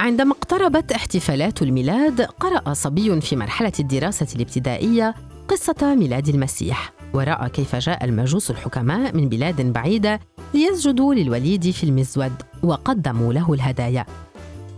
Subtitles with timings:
[0.00, 5.14] عندما اقتربت احتفالات الميلاد قرأ صبي في مرحلة الدراسة الابتدائية
[5.48, 10.20] قصة ميلاد المسيح ورأى كيف جاء المجوس الحكماء من بلاد بعيدة
[10.54, 14.06] ليسجدوا للوليد في المزود وقدموا له الهدايا.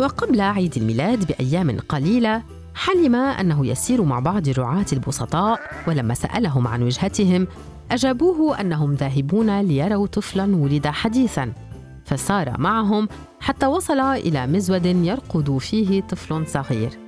[0.00, 2.42] وقبل عيد الميلاد بأيام قليلة
[2.74, 7.46] حلم أنه يسير مع بعض رعاة البسطاء ولما سألهم عن وجهتهم
[7.90, 11.52] أجابوه أنهم ذاهبون ليروا طفلا ولد حديثا
[12.04, 13.08] فسار معهم
[13.42, 16.98] حتى وصل إلى مزود يرقد فيه طفل صغير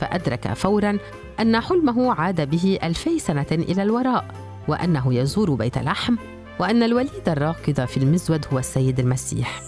[0.00, 0.98] فأدرك فورا
[1.40, 4.24] أن حلمه عاد به ألفي سنة إلى الوراء
[4.68, 6.16] وأنه يزور بيت لحم
[6.58, 9.60] وأن الوليد الراقد في المزود هو السيد المسيح.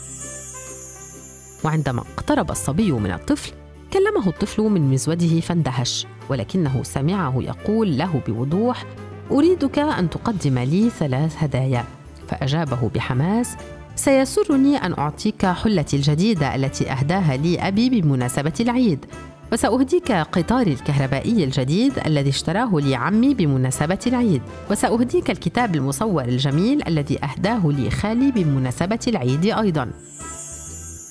[1.65, 3.53] وعندما اقترب الصبي من الطفل
[3.93, 8.85] كلمه الطفل من مزوده فاندهش ولكنه سمعه يقول له بوضوح
[9.31, 11.85] أريدك أن تقدم لي ثلاث هدايا.
[12.29, 13.57] فأجابه بحماس
[13.97, 19.07] سيسرني أن أعطيك حلتي الجديدة التي أهداها لي أبي بمناسبة العيد.
[19.53, 24.43] وسأهديك قطاري الكهربائي الجديد الذي اشتراه لي عمي بمناسبة العيد.
[24.71, 29.91] وسأهديك الكتاب المصور الجميل الذي أهداه لي خالي بمناسبة العيد أيضا.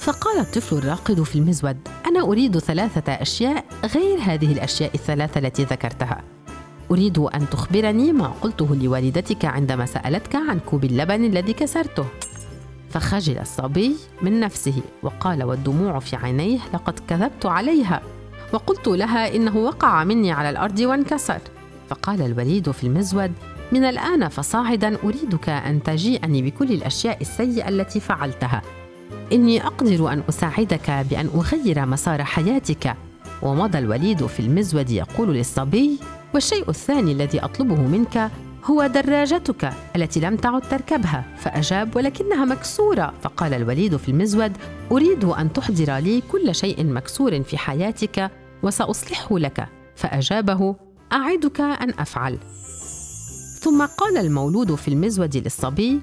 [0.02, 3.65] فقال الطفل الراقد في المزود أنا أريد ثلاثة أشياء
[3.95, 6.23] غير هذه الأشياء الثلاثة التي ذكرتها.
[6.91, 12.05] أريد أن تخبرني ما قلته لوالدتك عندما سألتك عن كوب اللبن الذي كسرته.
[12.94, 18.02] فخجل الصبي من نفسه وقال والدموع في عينيه لقد كذبت عليها
[18.53, 21.39] وقلت لها إنه وقع مني على الأرض وانكسر.
[21.89, 23.31] فقال الوليد في المزود
[23.72, 28.61] من الآن فصاعدا أريدك أن تجيئني بكل الأشياء السيئة التي فعلتها.
[29.33, 32.95] إني أقدر أن أساعدك بأن أغير مسار حياتك.
[33.42, 36.00] ومضى الوليد في المزود يقول للصبي
[36.33, 38.31] والشيء الثاني الذي أطلبه منك
[38.66, 43.14] هو دراجتك التي لم تعد تركبها فأجاب ولكنها مكسورة.
[43.22, 44.52] فقال الوليد في المزود
[44.92, 48.32] أريد أن تحضر لي كل شيء مكسور في حياتك
[48.64, 49.67] وسأصلحه لك.
[49.95, 50.76] فأجابه
[51.14, 52.38] أعدك أن أفعل.
[53.60, 56.02] ثم قال المولود في المزود للصبي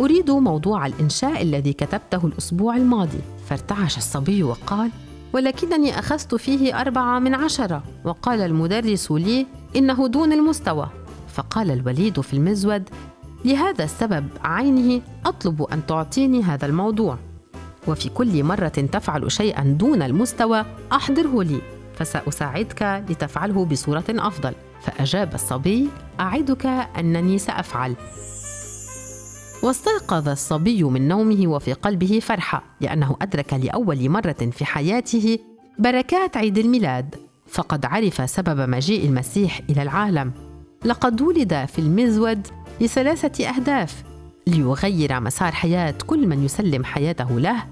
[0.00, 3.20] أريد موضوع الإنشاء الذي كتبته الأسبوع الماضي.
[3.48, 4.90] فارتعش الصبي وقال
[5.32, 7.82] ولكنني أخذت فيه أربعة من عشرة.
[8.04, 10.88] وقال المدرس لي إنه دون المستوى.
[11.30, 12.88] فقال الوليد في المزود
[13.44, 17.18] لهذا السبب عينه أطلب أن تعطيني هذا الموضوع.
[17.88, 21.60] وفي كل مرة تفعل شيئا دون المستوى أحضره لي
[21.94, 24.52] فسأساعدك لتفعله بصورة أفضل.
[24.82, 25.88] فأجاب الصبي
[26.20, 26.66] أعدك
[26.98, 27.94] أنني سأفعل.
[29.62, 35.38] واستيقظ الصبي من نومه وفي قلبه فرحة لأنه أدرك لأول مرة في حياته
[35.78, 37.14] بركات عيد الميلاد.
[37.46, 40.49] فقد عرف سبب مجيء المسيح إلى العالم.
[40.84, 42.46] لقد ولد في المزود
[42.80, 44.02] لثلاثة أهداف
[44.46, 47.64] ليغير مسار حياة كل من يسلم حياته له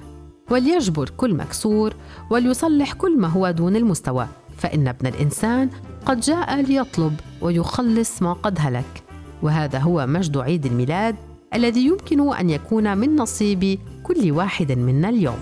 [0.50, 1.94] وليجبر كل مكسور
[2.30, 4.28] وليصلح كل ما هو دون المستوى.
[4.58, 5.70] فإن ابن الإنسان
[6.06, 9.02] قد جاء ليطلب ويخلص ما قد هلك.
[9.42, 11.16] وهذا هو مجد عيد الميلاد
[11.54, 15.38] الذي يمكن أن يكون من نصيب كل واحد منا اليوم.